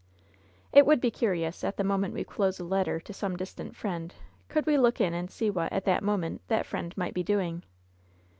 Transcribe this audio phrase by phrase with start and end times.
[0.73, 4.11] It would be curious, at the moment we close a letter to some distant friend,
[4.49, 7.61] could we look in and see what, at that moment, the friend might be doing.